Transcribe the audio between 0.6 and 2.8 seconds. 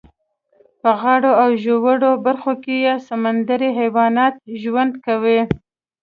په غاړو او ژورو برخو کې